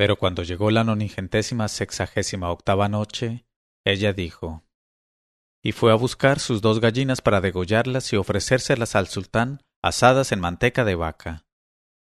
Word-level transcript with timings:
Pero 0.00 0.16
cuando 0.16 0.42
llegó 0.42 0.70
la 0.70 0.82
nonigentésima 0.82 1.68
sexagésima 1.68 2.50
octava 2.50 2.88
noche, 2.88 3.44
ella 3.84 4.14
dijo, 4.14 4.64
y 5.62 5.72
fue 5.72 5.92
a 5.92 5.94
buscar 5.94 6.40
sus 6.40 6.62
dos 6.62 6.80
gallinas 6.80 7.20
para 7.20 7.42
degollarlas 7.42 8.10
y 8.14 8.16
ofrecérselas 8.16 8.96
al 8.96 9.08
sultán 9.08 9.60
asadas 9.82 10.32
en 10.32 10.40
manteca 10.40 10.86
de 10.86 10.94
vaca. 10.94 11.44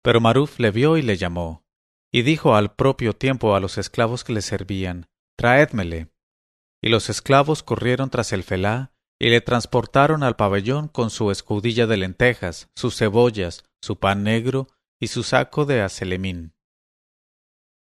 Pero 0.01 0.21
Maruf 0.21 0.57
le 0.57 0.71
vio 0.71 0.95
y 0.95 1.01
le 1.01 1.17
llamó, 1.17 1.65
y 2.13 2.21
dijo 2.21 2.55
al 2.55 2.75
propio 2.75 3.11
tiempo 3.11 3.55
a 3.55 3.59
los 3.59 3.77
esclavos 3.77 4.23
que 4.23 4.31
le 4.31 4.41
servían, 4.41 5.07
Traédmele. 5.37 6.13
Y 6.81 6.87
los 6.87 7.09
esclavos 7.09 7.61
corrieron 7.61 8.09
tras 8.09 8.31
el 8.31 8.43
felá 8.43 8.93
y 9.19 9.31
le 9.31 9.41
transportaron 9.41 10.23
al 10.23 10.37
pabellón 10.37 10.87
con 10.87 11.09
su 11.09 11.29
escudilla 11.29 11.87
de 11.87 11.97
lentejas, 11.97 12.69
sus 12.73 12.95
cebollas, 12.95 13.65
su 13.81 13.99
pan 13.99 14.23
negro 14.23 14.69
y 14.97 15.07
su 15.07 15.23
saco 15.23 15.65
de 15.65 15.81
aselemín. 15.81 16.53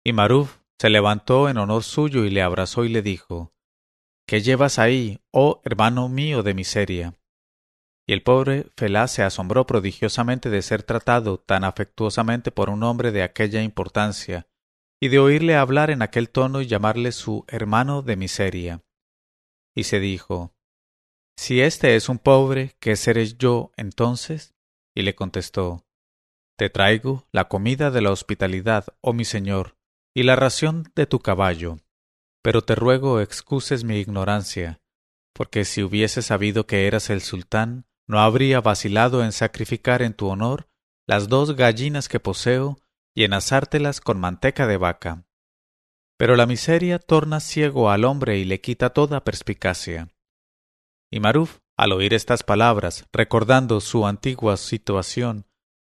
Y 0.09 0.15
Maruf 0.15 0.61
se 0.81 0.89
levantó 0.89 1.51
en 1.51 1.59
honor 1.59 1.85
suyo 1.85 2.25
y 2.25 2.31
le 2.31 2.41
abrazó 2.41 2.87
y 2.87 2.89
le 2.89 3.03
dijo, 3.03 3.53
¿Qué 4.27 4.41
llevas 4.41 4.79
ahí, 4.79 5.21
oh 5.33 5.61
hermano 5.67 6.09
mío 6.09 6.43
de 6.43 6.55
miseria? 6.55 7.21
Y 8.07 8.15
el 8.15 8.23
pobre 8.23 8.71
Felá 8.75 9.07
se 9.07 9.23
asombró 9.23 9.67
prodigiosamente 9.67 10.49
de 10.49 10.63
ser 10.63 10.83
tratado 10.83 11.41
tan 11.41 11.63
afectuosamente 11.63 12.51
por 12.51 12.71
un 12.71 12.85
hombre 12.85 13.13
de 13.13 13.23
aquella 13.23 13.63
importancia, 13.63 14.49
y 14.99 15.09
de 15.09 15.19
oírle 15.19 15.57
hablar 15.57 15.91
en 15.91 16.01
aquel 16.01 16.31
tono 16.31 16.63
y 16.63 16.67
llamarle 16.67 17.13
su 17.13 17.45
hermano 17.47 18.01
de 18.01 18.17
miseria. 18.17 18.83
Y 19.77 19.85
se 19.85 20.01
dijo, 20.01 20.55
Si 21.37 21.61
este 21.61 21.97
es 21.97 22.09
un 22.09 22.19
pobre, 22.19 22.77
¿qué 22.81 22.97
seré 22.97 23.27
yo 23.35 23.73
entonces? 23.77 24.55
Y 24.97 25.03
le 25.03 25.15
contestó, 25.15 25.85
Te 26.57 26.71
traigo 26.71 27.29
la 27.31 27.49
comida 27.49 27.91
de 27.91 28.01
la 28.01 28.11
hospitalidad, 28.11 28.87
oh 29.03 29.13
mi 29.13 29.27
señor, 29.27 29.78
y 30.19 30.25
la 30.25 30.37
ración 30.37 30.91
de 30.95 31.07
tu 31.07 31.21
caballo 31.21 31.79
pero 32.43 32.63
te 32.63 32.75
ruego 32.75 33.21
excuses 33.21 33.85
mi 33.85 33.99
ignorancia, 33.99 34.81
porque 35.35 35.65
si 35.65 35.83
hubiese 35.83 36.23
sabido 36.23 36.67
que 36.67 36.87
eras 36.87 37.11
el 37.11 37.21
sultán, 37.21 37.87
no 38.07 38.21
habría 38.21 38.61
vacilado 38.61 39.23
en 39.23 39.33
sacrificar 39.33 40.03
en 40.03 40.15
tu 40.15 40.29
honor 40.29 40.69
las 41.07 41.29
dos 41.29 41.57
gallinas 41.57 42.09
que 42.09 42.21
poseo 42.21 42.79
y 43.15 43.25
en 43.25 43.35
asártelas 43.35 44.01
con 44.01 44.19
manteca 44.19 44.67
de 44.67 44.77
vaca. 44.77 45.27
Pero 46.17 46.37
la 46.37 46.47
miseria 46.47 46.99
torna 46.99 47.41
ciego 47.41 47.91
al 47.91 48.05
hombre 48.05 48.39
y 48.39 48.45
le 48.45 48.61
quita 48.61 48.91
toda 48.91 49.25
perspicacia. 49.25 50.09
Y 51.11 51.21
Maruf, 51.21 51.59
al 51.77 51.93
oír 51.93 52.15
estas 52.15 52.43
palabras, 52.45 53.07
recordando 53.13 53.81
su 53.81 54.07
antigua 54.07 54.57
situación, 54.57 55.48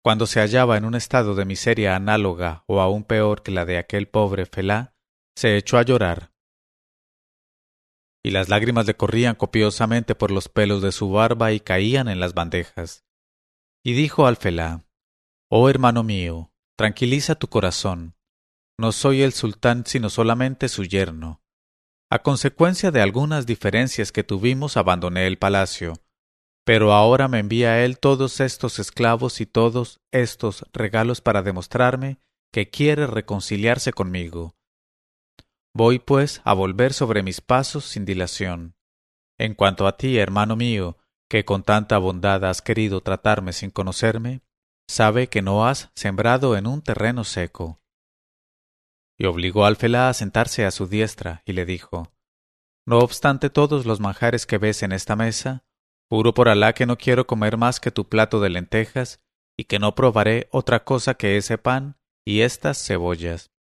cuando 0.06 0.28
se 0.28 0.40
hallaba 0.40 0.78
en 0.78 0.86
un 0.86 0.94
estado 0.94 1.34
de 1.34 1.46
miseria 1.46 1.96
análoga 1.96 2.64
o 2.68 2.80
aún 2.80 3.04
peor 3.04 3.42
que 3.42 3.50
la 3.50 3.66
de 3.66 3.80
aquel 3.80 4.08
pobre 4.08 4.46
Felá, 4.46 4.94
se 5.36 5.58
echó 5.58 5.80
a 5.80 5.82
llorar 5.82 6.32
y 8.24 8.30
las 8.30 8.48
lágrimas 8.48 8.86
le 8.86 8.96
corrían 8.96 9.34
copiosamente 9.34 10.14
por 10.14 10.30
los 10.30 10.48
pelos 10.48 10.84
de 10.84 10.92
su 10.92 11.10
barba 11.10 11.54
y 11.54 11.60
caían 11.60 12.08
en 12.08 12.20
las 12.20 12.36
bandejas. 12.36 13.04
Y 13.84 13.94
dijo 13.94 14.28
al 14.28 14.38
Felá, 14.38 14.86
Oh 15.50 15.70
hermano 15.70 16.04
mío, 16.04 16.54
tranquiliza 16.78 17.34
tu 17.34 17.48
corazón. 17.48 18.16
No 18.78 18.92
soy 18.92 19.24
el 19.24 19.34
sultán 19.34 19.88
sino 19.88 20.12
solamente 20.12 20.70
su 20.70 20.84
yerno. 20.84 21.42
A 22.12 22.20
consecuencia 22.20 22.92
de 22.92 23.02
algunas 23.02 23.48
diferencias 23.48 24.12
que 24.12 24.24
tuvimos 24.24 24.78
abandoné 24.78 25.26
el 25.26 25.40
palacio, 25.40 25.94
pero 26.66 26.92
ahora 26.92 27.30
me 27.30 27.40
envía 27.40 27.86
él 27.86 28.00
todos 28.00 28.42
estos 28.42 28.80
esclavos 28.80 29.40
y 29.40 29.46
todos 29.46 30.02
estos 30.12 30.66
regalos 30.74 31.22
para 31.22 31.42
demostrarme 31.42 32.20
que 32.52 32.70
quiere 32.70 33.08
reconciliarse 33.08 33.94
conmigo 33.94 34.56
Voy, 35.76 36.00
pues, 36.00 36.42
a 36.46 36.54
volver 36.54 36.94
sobre 36.94 37.22
mis 37.22 37.42
pasos 37.42 37.84
sin 37.84 38.06
dilación. 38.06 38.78
En 39.38 39.56
cuanto 39.56 39.88
a 39.88 39.98
ti, 39.98 40.18
hermano 40.18 40.56
mío, 40.56 40.98
que 41.30 41.44
con 41.44 41.64
tanta 41.64 41.98
bondad 41.98 42.46
has 42.46 42.62
querido 42.62 43.02
tratarme 43.02 43.52
sin 43.52 43.72
conocerme, 43.72 44.42
sabe 44.88 45.28
que 45.28 45.42
no 45.42 45.68
has 45.68 45.92
sembrado 45.94 46.56
en 46.56 46.66
un 46.66 46.82
terreno 46.82 47.26
seco. 47.26 47.82
Y 49.18 49.26
obligó 49.26 49.66
al 49.66 49.76
Felá 49.76 50.08
a 50.08 50.14
sentarse 50.14 50.64
a 50.64 50.72
su 50.72 50.88
diestra, 50.88 51.44
y 51.46 51.52
le 51.52 51.66
dijo 51.66 52.14
No 52.86 53.00
obstante 53.00 53.50
todos 53.50 53.86
los 53.86 54.00
manjares 54.00 54.46
que 54.46 54.58
ves 54.58 54.82
en 54.82 54.94
esta 54.94 55.18
mesa, 55.18 55.66
juro 56.10 56.34
por 56.34 56.50
Alá 56.50 56.74
que 56.74 56.86
no 56.86 56.98
quiero 56.98 57.28
comer 57.28 57.58
más 57.58 57.80
que 57.80 57.92
tu 57.92 58.08
plato 58.08 58.40
de 58.40 58.50
lentejas, 58.50 59.22
y 59.58 59.66
que 59.66 59.80
no 59.80 59.96
probaré 59.96 60.50
otra 60.52 60.84
cosa 60.84 61.14
que 61.14 61.38
ese 61.38 61.58
pan 61.58 61.98
y 62.26 62.42
estas 62.42 62.78
cebollas 62.86 63.52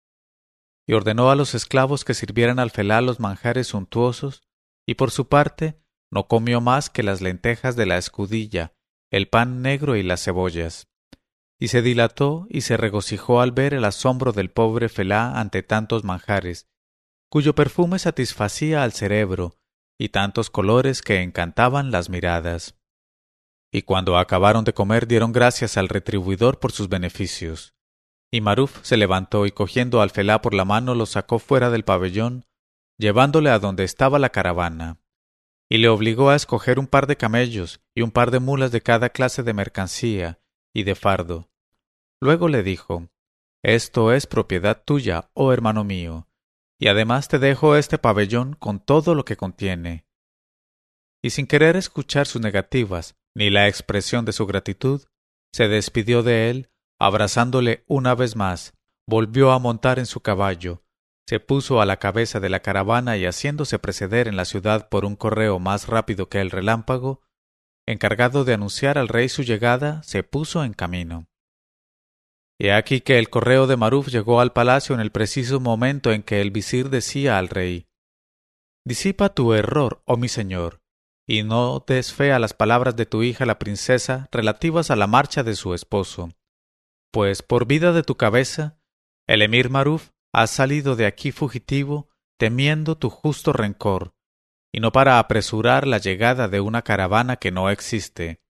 y 0.86 0.92
ordenó 0.92 1.30
a 1.30 1.36
los 1.36 1.54
esclavos 1.54 2.04
que 2.04 2.14
sirvieran 2.14 2.58
al 2.58 2.70
felá 2.70 3.00
los 3.00 3.20
manjares 3.20 3.68
suntuosos, 3.68 4.42
y 4.86 4.94
por 4.94 5.10
su 5.10 5.28
parte 5.28 5.80
no 6.10 6.28
comió 6.28 6.60
más 6.60 6.90
que 6.90 7.02
las 7.02 7.20
lentejas 7.20 7.76
de 7.76 7.86
la 7.86 7.96
escudilla, 7.96 8.74
el 9.10 9.28
pan 9.28 9.62
negro 9.62 9.96
y 9.96 10.02
las 10.02 10.22
cebollas. 10.22 10.88
Y 11.58 11.68
se 11.68 11.82
dilató 11.82 12.46
y 12.50 12.62
se 12.62 12.76
regocijó 12.76 13.40
al 13.40 13.52
ver 13.52 13.74
el 13.74 13.84
asombro 13.84 14.32
del 14.32 14.50
pobre 14.50 14.88
felá 14.88 15.38
ante 15.40 15.62
tantos 15.62 16.04
manjares, 16.04 16.68
cuyo 17.30 17.54
perfume 17.54 17.98
satisfacía 17.98 18.82
al 18.82 18.92
cerebro, 18.92 19.56
y 19.98 20.08
tantos 20.08 20.50
colores 20.50 21.02
que 21.02 21.22
encantaban 21.22 21.90
las 21.90 22.10
miradas. 22.10 22.76
Y 23.72 23.82
cuando 23.82 24.18
acabaron 24.18 24.64
de 24.64 24.74
comer 24.74 25.06
dieron 25.06 25.32
gracias 25.32 25.76
al 25.76 25.88
retribuidor 25.88 26.58
por 26.58 26.72
sus 26.72 26.88
beneficios. 26.88 27.74
Y 28.30 28.40
Maruf 28.40 28.80
se 28.82 28.96
levantó 28.96 29.46
y 29.46 29.52
cogiendo 29.52 30.00
al 30.00 30.10
Felá 30.10 30.40
por 30.42 30.54
la 30.54 30.64
mano 30.64 30.94
lo 30.94 31.06
sacó 31.06 31.38
fuera 31.38 31.70
del 31.70 31.84
pabellón, 31.84 32.46
llevándole 32.98 33.50
a 33.50 33.58
donde 33.58 33.84
estaba 33.84 34.18
la 34.18 34.30
caravana, 34.30 34.98
y 35.68 35.78
le 35.78 35.88
obligó 35.88 36.30
a 36.30 36.36
escoger 36.36 36.78
un 36.78 36.86
par 36.86 37.06
de 37.06 37.16
camellos 37.16 37.80
y 37.94 38.02
un 38.02 38.10
par 38.10 38.30
de 38.30 38.40
mulas 38.40 38.72
de 38.72 38.80
cada 38.80 39.10
clase 39.10 39.42
de 39.42 39.54
mercancía 39.54 40.40
y 40.72 40.82
de 40.84 40.94
fardo. 40.94 41.48
Luego 42.20 42.48
le 42.48 42.62
dijo 42.62 43.08
Esto 43.62 44.12
es 44.12 44.26
propiedad 44.26 44.82
tuya, 44.84 45.30
oh 45.34 45.52
hermano 45.52 45.84
mío, 45.84 46.28
y 46.84 46.88
además 46.88 47.28
te 47.28 47.38
dejo 47.38 47.76
este 47.76 47.96
pabellón 47.96 48.56
con 48.56 48.78
todo 48.78 49.14
lo 49.14 49.24
que 49.24 49.38
contiene. 49.38 50.04
Y 51.24 51.30
sin 51.30 51.46
querer 51.46 51.76
escuchar 51.76 52.26
sus 52.26 52.42
negativas 52.42 53.16
ni 53.34 53.48
la 53.48 53.68
expresión 53.68 54.26
de 54.26 54.34
su 54.34 54.44
gratitud, 54.44 55.02
se 55.50 55.68
despidió 55.68 56.22
de 56.22 56.50
él 56.50 56.70
abrazándole 57.00 57.84
una 57.88 58.14
vez 58.14 58.36
más, 58.36 58.74
volvió 59.08 59.52
a 59.52 59.58
montar 59.58 59.98
en 59.98 60.04
su 60.04 60.20
caballo, 60.20 60.84
se 61.26 61.40
puso 61.40 61.80
a 61.80 61.86
la 61.86 61.96
cabeza 61.96 62.38
de 62.38 62.50
la 62.50 62.60
caravana 62.60 63.16
y 63.16 63.24
haciéndose 63.24 63.78
preceder 63.78 64.28
en 64.28 64.36
la 64.36 64.44
ciudad 64.44 64.90
por 64.90 65.06
un 65.06 65.16
correo 65.16 65.58
más 65.58 65.88
rápido 65.88 66.28
que 66.28 66.42
el 66.42 66.50
relámpago, 66.50 67.22
encargado 67.86 68.44
de 68.44 68.52
anunciar 68.52 68.98
al 68.98 69.08
rey 69.08 69.30
su 69.30 69.42
llegada, 69.42 70.02
se 70.02 70.22
puso 70.22 70.62
en 70.64 70.74
camino. 70.74 71.28
Y 72.64 72.70
aquí 72.70 73.02
que 73.02 73.18
el 73.18 73.28
correo 73.28 73.66
de 73.66 73.76
Maruf 73.76 74.08
llegó 74.08 74.40
al 74.40 74.54
palacio 74.54 74.94
en 74.94 75.02
el 75.02 75.10
preciso 75.10 75.60
momento 75.60 76.12
en 76.12 76.22
que 76.22 76.40
el 76.40 76.50
visir 76.50 76.88
decía 76.88 77.36
al 77.36 77.50
rey 77.50 77.86
Disipa 78.86 79.28
tu 79.28 79.52
error, 79.52 80.02
oh 80.06 80.16
mi 80.16 80.28
señor, 80.28 80.80
y 81.28 81.42
no 81.42 81.84
des 81.86 82.14
fe 82.14 82.32
a 82.32 82.38
las 82.38 82.54
palabras 82.54 82.96
de 82.96 83.04
tu 83.04 83.22
hija 83.22 83.44
la 83.44 83.58
princesa 83.58 84.30
relativas 84.32 84.90
a 84.90 84.96
la 84.96 85.06
marcha 85.06 85.42
de 85.42 85.56
su 85.56 85.74
esposo 85.74 86.30
pues 87.12 87.42
por 87.42 87.66
vida 87.66 87.92
de 87.92 88.02
tu 88.02 88.16
cabeza, 88.16 88.78
el 89.28 89.42
emir 89.42 89.68
Maruf 89.68 90.12
ha 90.32 90.46
salido 90.46 90.96
de 90.96 91.04
aquí 91.04 91.32
fugitivo, 91.32 92.08
temiendo 92.38 92.96
tu 92.96 93.10
justo 93.10 93.52
rencor, 93.52 94.14
y 94.72 94.80
no 94.80 94.90
para 94.90 95.18
apresurar 95.18 95.86
la 95.86 95.98
llegada 95.98 96.48
de 96.48 96.60
una 96.60 96.80
caravana 96.80 97.36
que 97.36 97.52
no 97.52 97.68
existe. 97.68 98.40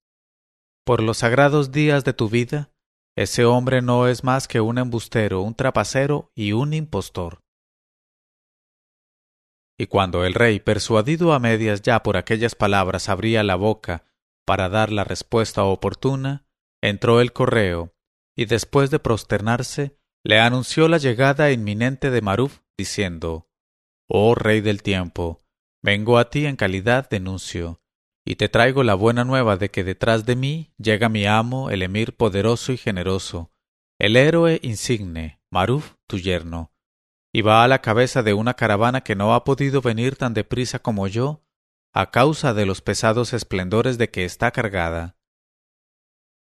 Por 0.85 1.03
los 1.03 1.17
sagrados 1.17 1.73
días 1.73 2.05
de 2.05 2.13
tu 2.13 2.29
vida, 2.29 2.71
ese 3.15 3.45
hombre 3.45 3.81
no 3.81 4.07
es 4.07 4.23
más 4.23 4.47
que 4.47 4.59
un 4.59 4.77
embustero, 4.77 5.41
un 5.41 5.55
trapacero 5.55 6.31
y 6.35 6.51
un 6.51 6.73
impostor. 6.73 7.39
Y 9.77 9.87
cuando 9.87 10.25
el 10.25 10.33
rey, 10.33 10.59
persuadido 10.59 11.33
a 11.33 11.39
medias 11.39 11.81
ya 11.81 12.01
por 12.03 12.17
aquellas 12.17 12.55
palabras, 12.55 13.09
abría 13.09 13.43
la 13.43 13.55
boca 13.55 14.05
para 14.45 14.69
dar 14.69 14.91
la 14.91 15.03
respuesta 15.03 15.63
oportuna, 15.63 16.45
entró 16.81 17.19
el 17.19 17.33
correo, 17.33 17.93
y 18.37 18.45
después 18.45 18.91
de 18.91 18.99
prosternarse, 18.99 19.97
le 20.23 20.39
anunció 20.39 20.87
la 20.87 20.97
llegada 20.97 21.51
inminente 21.51 22.09
de 22.09 22.21
Maruf, 22.21 22.59
diciendo 22.77 23.49
Oh 24.07 24.35
rey 24.35 24.61
del 24.61 24.83
tiempo, 24.83 25.43
vengo 25.81 26.17
a 26.17 26.29
ti 26.29 26.45
en 26.45 26.55
calidad 26.55 27.09
de 27.09 27.19
nuncio, 27.19 27.81
y 28.25 28.35
te 28.37 28.49
traigo 28.49 28.83
la 28.83 28.95
buena 28.95 29.23
nueva 29.23 29.55
de 29.55 29.69
que 29.69 29.83
detrás 29.83 30.25
de 30.25 30.35
mí 30.35 30.73
llega 30.77 31.09
mi 31.09 31.27
amo, 31.27 31.69
el 31.69 31.83
emir 31.83 32.17
poderoso 32.17 32.73
y 32.73 32.77
generoso, 32.77 33.51
el 33.99 34.17
héroe 34.17 34.59
insigne, 34.63 35.39
Maruf, 35.51 35.93
tu 36.07 36.17
yerno, 36.17 36.73
y 37.31 37.41
va 37.41 37.63
a 37.63 37.67
la 37.67 37.81
cabeza 37.81 38.23
de 38.23 38.33
una 38.33 38.55
caravana 38.55 39.01
que 39.01 39.15
no 39.15 39.35
ha 39.35 39.43
podido 39.43 39.81
venir 39.81 40.15
tan 40.15 40.33
deprisa 40.33 40.79
como 40.79 41.07
yo, 41.07 41.45
a 41.93 42.09
causa 42.09 42.53
de 42.53 42.65
los 42.65 42.81
pesados 42.81 43.31
esplendores 43.31 43.97
de 43.99 44.09
que 44.09 44.25
está 44.25 44.51
cargada. 44.51 45.17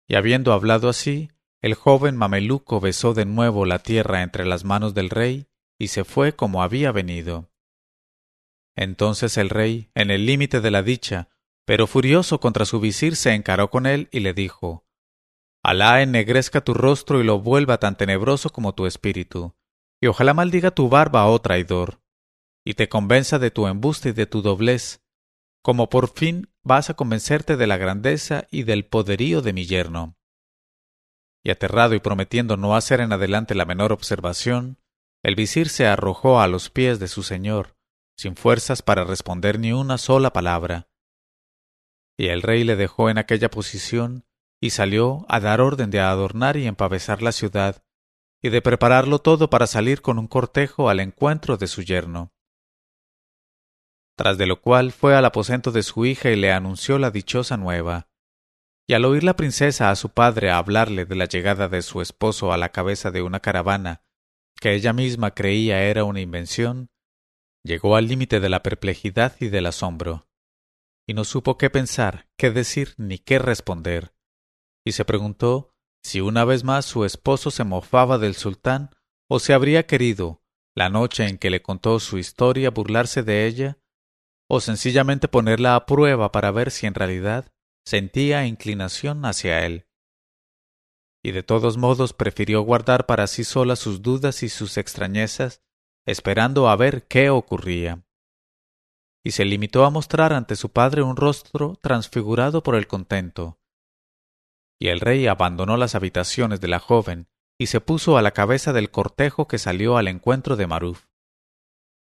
Y 0.08 0.16
habiendo 0.16 0.54
hablado 0.54 0.88
así, 0.88 1.32
el 1.62 1.76
joven 1.76 2.16
mameluco 2.16 2.80
besó 2.80 3.14
de 3.14 3.26
nuevo 3.26 3.66
la 3.66 3.80
tierra 3.80 4.24
entre 4.24 4.46
las 4.46 4.64
manos 4.64 4.94
del 4.94 5.10
rey 5.10 5.48
y 5.78 5.90
se 5.90 6.06
fue 6.06 6.34
como 6.36 6.64
había 6.64 6.92
venido. 6.92 7.52
Entonces 8.76 9.38
el 9.38 9.50
rey, 9.50 9.92
en 9.94 10.12
el 10.12 10.26
límite 10.26 10.60
de 10.60 10.72
la 10.72 10.82
dicha, 10.82 11.30
pero 11.66 11.88
furioso 11.88 12.40
contra 12.40 12.66
su 12.66 12.80
visir, 12.80 13.16
se 13.16 13.34
encaró 13.34 13.70
con 13.70 13.86
él 13.86 14.10
y 14.12 14.20
le 14.20 14.34
dijo 14.34 14.86
Alá 15.64 16.02
ennegrezca 16.02 16.62
tu 16.62 16.74
rostro 16.74 17.22
y 17.22 17.24
lo 17.24 17.40
vuelva 17.40 17.78
tan 17.78 17.96
tenebroso 17.96 18.50
como 18.50 18.76
tu 18.76 18.86
espíritu, 18.86 19.56
y 20.02 20.08
ojalá 20.08 20.34
maldiga 20.34 20.72
tu 20.72 20.90
barba, 20.90 21.26
oh 21.28 21.40
traidor, 21.40 22.02
y 22.66 22.74
te 22.74 22.90
convenza 22.90 23.40
de 23.40 23.52
tu 23.52 23.68
embuste 23.68 24.10
y 24.10 24.12
de 24.12 24.26
tu 24.26 24.42
doblez, 24.42 25.02
como 25.64 25.90
por 25.90 26.14
fin 26.14 26.50
vas 26.64 26.90
a 26.90 26.96
convencerte 26.96 27.56
de 27.56 27.68
la 27.68 27.78
grandeza 27.78 28.48
y 28.52 28.64
del 28.64 28.86
poderío 28.86 29.42
de 29.42 29.54
mi 29.54 29.66
yerno. 29.66 30.18
Y 31.46 31.52
aterrado 31.52 31.96
y 31.96 32.00
prometiendo 32.00 32.58
no 32.58 32.76
hacer 32.76 33.00
en 33.00 33.14
adelante 33.14 33.56
la 33.56 33.66
menor 33.66 33.94
observación, 33.94 34.80
el 35.24 35.36
visir 35.36 35.70
se 35.70 35.88
arrojó 35.88 36.42
a 36.42 36.48
los 36.48 36.70
pies 36.70 37.00
de 37.00 37.08
su 37.08 37.24
señor, 37.24 37.78
sin 38.18 38.36
fuerzas 38.36 38.82
para 38.82 39.06
responder 39.06 39.60
ni 39.60 39.72
una 39.72 39.98
sola 39.98 40.34
palabra. 40.34 40.90
Y 42.18 42.28
el 42.28 42.42
rey 42.42 42.64
le 42.64 42.76
dejó 42.76 43.10
en 43.10 43.18
aquella 43.18 43.50
posición 43.50 44.26
y 44.62 44.70
salió 44.70 45.26
a 45.28 45.40
dar 45.40 45.60
orden 45.60 45.90
de 45.90 46.00
adornar 46.00 46.56
y 46.58 46.68
empavesar 46.68 47.22
la 47.22 47.32
ciudad, 47.32 47.84
y 48.42 48.50
de 48.50 48.62
prepararlo 48.62 49.20
todo 49.20 49.50
para 49.50 49.68
salir 49.68 50.02
con 50.02 50.20
un 50.20 50.28
cortejo 50.28 50.90
al 50.90 51.00
encuentro 51.00 51.58
de 51.58 51.68
su 51.68 51.82
yerno. 51.82 52.32
Tras 54.16 54.38
de 54.38 54.46
lo 54.46 54.62
cual 54.62 54.92
fue 54.92 55.16
al 55.16 55.26
aposento 55.26 55.72
de 55.72 55.84
su 55.84 56.06
hija 56.06 56.30
y 56.30 56.36
le 56.36 56.52
anunció 56.52 57.00
la 57.00 57.10
dichosa 57.10 57.58
nueva. 57.58 58.10
Y 58.88 58.94
al 58.94 59.06
oír 59.06 59.24
la 59.24 59.36
princesa 59.36 59.90
a 59.90 59.96
su 59.96 60.10
padre 60.10 60.52
hablarle 60.52 61.06
de 61.06 61.16
la 61.16 61.26
llegada 61.26 61.68
de 61.68 61.82
su 61.82 62.02
esposo 62.02 62.54
a 62.54 62.58
la 62.58 62.70
cabeza 62.70 63.12
de 63.12 63.22
una 63.22 63.40
caravana, 63.40 64.04
que 64.60 64.74
ella 64.74 64.94
misma 64.94 65.32
creía 65.32 65.84
era 65.84 66.04
una 66.04 66.22
invención, 66.22 66.90
llegó 67.64 67.96
al 67.96 68.08
límite 68.08 68.40
de 68.40 68.50
la 68.50 68.62
perplejidad 68.62 69.36
y 69.40 69.48
del 69.48 69.66
asombro, 69.66 70.28
y 71.08 71.14
no 71.14 71.24
supo 71.24 71.58
qué 71.58 71.70
pensar, 71.70 72.28
qué 72.38 72.52
decir 72.52 72.94
ni 72.98 73.20
qué 73.20 73.40
responder, 73.40 74.14
y 74.86 74.94
se 74.94 75.06
preguntó 75.06 75.74
si 76.04 76.22
una 76.22 76.46
vez 76.46 76.64
más 76.64 76.86
su 76.86 77.06
esposo 77.06 77.52
se 77.52 77.64
mofaba 77.64 78.18
del 78.18 78.36
sultán 78.36 78.90
o 79.30 79.40
si 79.40 79.54
habría 79.54 79.88
querido, 79.88 80.42
la 80.76 80.90
noche 80.90 81.28
en 81.28 81.38
que 81.38 81.50
le 81.50 81.62
contó 81.62 82.00
su 82.00 82.18
historia, 82.18 82.72
burlarse 82.72 83.24
de 83.24 83.46
ella, 83.46 83.78
o 84.50 84.60
sencillamente 84.60 85.28
ponerla 85.28 85.76
a 85.76 85.86
prueba 85.86 86.32
para 86.32 86.52
ver 86.52 86.72
si 86.72 86.88
en 86.88 86.94
realidad 86.94 87.52
sentía 87.86 88.46
inclinación 88.46 89.26
hacia 89.26 89.66
él. 89.66 89.88
Y 91.24 91.32
de 91.32 91.44
todos 91.44 91.78
modos 91.78 92.14
prefirió 92.14 92.62
guardar 92.62 93.06
para 93.06 93.28
sí 93.28 93.44
sola 93.44 93.76
sus 93.78 94.02
dudas 94.02 94.44
y 94.44 94.50
sus 94.50 94.78
extrañezas, 94.78 95.62
esperando 96.06 96.68
a 96.68 96.76
ver 96.76 97.08
qué 97.08 97.30
ocurría. 97.30 98.03
Y 99.26 99.32
se 99.32 99.46
limitó 99.46 99.86
a 99.86 99.90
mostrar 99.90 100.34
ante 100.34 100.56
su 100.56 100.70
padre 100.70 101.02
un 101.02 101.16
rostro 101.16 101.78
transfigurado 101.82 102.62
por 102.62 102.76
el 102.76 102.88
contento, 102.88 103.58
y 104.84 104.90
el 104.90 105.00
rey 105.00 105.28
abandonó 105.28 105.78
las 105.78 105.96
habitaciones 105.96 106.60
de 106.60 106.68
la 106.68 106.80
joven 106.80 107.30
y 107.58 107.68
se 107.68 107.80
puso 107.80 108.18
a 108.18 108.22
la 108.22 108.32
cabeza 108.32 108.74
del 108.74 108.92
cortejo 108.92 109.48
que 109.48 109.58
salió 109.58 109.96
al 109.96 110.10
encuentro 110.10 110.58
de 110.58 110.68
Maruf. 110.68 111.06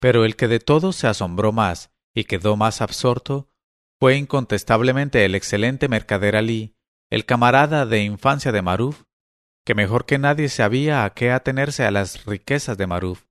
Pero 0.00 0.24
el 0.24 0.34
que 0.34 0.48
de 0.48 0.58
todos 0.58 0.96
se 0.96 1.06
asombró 1.06 1.52
más 1.52 1.92
y 2.12 2.24
quedó 2.24 2.56
más 2.56 2.80
absorto 2.80 3.48
fue 4.00 4.16
incontestablemente 4.16 5.24
el 5.24 5.36
excelente 5.36 5.88
mercader 5.88 6.34
Alí, 6.34 6.74
el 7.08 7.24
camarada 7.24 7.86
de 7.86 8.02
infancia 8.02 8.50
de 8.50 8.62
Maruf, 8.62 9.04
que 9.64 9.76
mejor 9.76 10.04
que 10.04 10.18
nadie 10.18 10.48
sabía 10.48 11.04
a 11.04 11.10
qué 11.10 11.30
atenerse 11.30 11.84
a 11.84 11.92
las 11.92 12.24
riquezas 12.24 12.76
de 12.76 12.88
Maruf. 12.88 13.26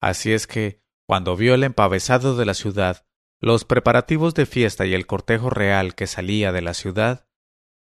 Así 0.00 0.32
es 0.32 0.48
que, 0.48 0.82
cuando 1.06 1.36
vio 1.36 1.54
el 1.54 1.64
empavesado 1.64 2.36
de 2.36 2.44
la 2.44 2.54
ciudad, 2.54 3.06
los 3.40 3.64
preparativos 3.64 4.34
de 4.34 4.46
fiesta 4.46 4.86
y 4.86 4.94
el 4.94 5.06
cortejo 5.06 5.50
real 5.50 5.94
que 5.94 6.06
salía 6.06 6.52
de 6.52 6.62
la 6.62 6.74
ciudad, 6.74 7.28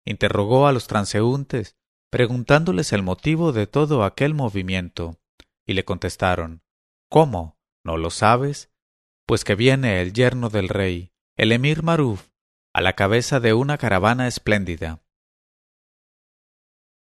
interrogó 0.05 0.67
a 0.67 0.73
los 0.73 0.89
transeúntes, 0.89 1.77
preguntándoles 2.11 2.93
el 2.93 3.03
motivo 3.03 3.53
de 3.53 3.67
todo 3.67 4.05
aquel 4.05 4.35
movimiento, 4.35 5.21
y 5.67 5.75
le 5.75 5.85
contestaron 5.85 6.63
¿Cómo? 7.09 7.59
¿No 7.85 7.97
lo 7.97 8.11
sabes? 8.11 8.73
Pues 9.27 9.45
que 9.45 9.55
viene 9.55 10.01
el 10.01 10.13
yerno 10.13 10.49
del 10.49 10.69
rey, 10.69 11.13
el 11.37 11.53
emir 11.53 11.83
Maruf, 11.83 12.29
a 12.73 12.81
la 12.81 12.95
cabeza 12.95 13.39
de 13.39 13.53
una 13.55 13.79
caravana 13.79 14.27
espléndida. 14.27 15.03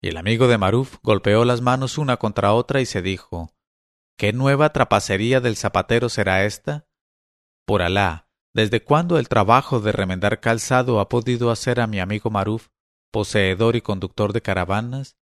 Y 0.01 0.09
el 0.09 0.17
amigo 0.17 0.47
de 0.47 0.57
Maruf 0.57 0.97
golpeó 1.01 1.45
las 1.45 1.61
manos 1.61 1.97
una 1.97 2.17
contra 2.17 2.53
otra 2.53 2.81
y 2.81 2.85
se 2.85 3.01
dijo 3.01 3.53
¿Qué 4.17 4.33
nueva 4.33 4.71
trapacería 4.71 5.41
del 5.41 5.57
zapatero 5.57 6.09
será 6.09 6.45
esta? 6.45 6.87
Por 7.65 7.81
Alá, 7.81 8.29
¿desde 8.53 8.83
cuándo 8.83 9.17
el 9.17 9.27
trabajo 9.27 9.79
de 9.79 9.91
remendar 9.91 10.39
calzado 10.39 10.99
ha 10.99 11.09
podido 11.09 11.51
hacer 11.51 11.79
a 11.79 11.87
mi 11.87 11.99
amigo 11.99 12.29
Maruf 12.29 12.69
poseedor 13.13 13.75
y 13.75 13.81
conductor 13.81 14.33
de 14.33 14.41
caravanas, 14.41 15.17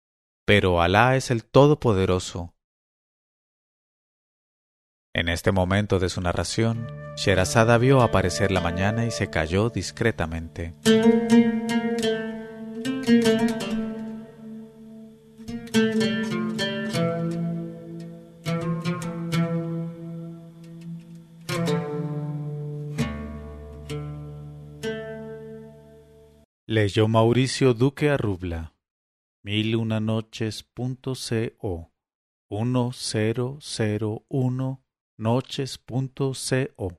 pero 0.47 0.83
Alá 0.83 1.17
es 1.17 1.31
el 1.31 1.45
Todopoderoso. 1.45 2.55
En 5.15 5.31
este 5.31 5.53
momento 5.53 5.99
de 5.99 6.11
su 6.11 6.21
narración, 6.21 6.87
Sherazada 7.17 7.79
vio 7.79 8.03
aparecer 8.03 8.53
la 8.53 8.61
mañana 8.61 9.07
y 9.07 9.11
se 9.11 9.31
calló 9.31 9.71
discretamente. 9.71 10.75
Leyó 26.71 27.09
Mauricio 27.09 27.73
Duque 27.73 28.11
Arrubla. 28.11 28.75
Mil 29.43 29.75
una 29.75 30.01
noches 30.01 30.63
co. 31.57 31.91
Uno 32.51 32.91
cero 32.93 33.57
cero 33.59 34.27
uno 34.29 34.85
noches 35.17 35.79
co. 35.79 36.99